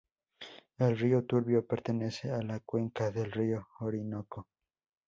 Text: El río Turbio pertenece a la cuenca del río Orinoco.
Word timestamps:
El 0.79 0.97
río 0.97 1.25
Turbio 1.27 1.63
pertenece 1.67 2.31
a 2.31 2.41
la 2.41 2.59
cuenca 2.59 3.11
del 3.11 3.31
río 3.31 3.67
Orinoco. 3.81 4.47